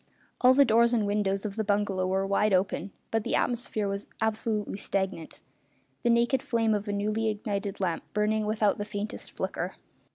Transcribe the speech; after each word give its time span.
All 0.41 0.55
the 0.55 0.65
doors 0.65 0.95
and 0.95 1.05
windows 1.05 1.45
of 1.45 1.57
the 1.57 1.63
bungalow 1.63 2.07
were 2.07 2.25
wide 2.25 2.55
open, 2.55 2.89
but 3.11 3.23
the 3.23 3.35
atmosphere 3.35 3.87
was 3.87 4.07
absolutely 4.19 4.79
stagnant, 4.79 5.41
the 6.01 6.09
naked 6.09 6.41
flame 6.41 6.73
of 6.73 6.87
a 6.87 6.91
newly 6.91 7.27
ignited 7.29 7.79
lamp 7.79 8.01
burning 8.11 8.47
without 8.47 8.79
the 8.79 8.83
faintest 8.85 9.29
flicker. 9.31 9.75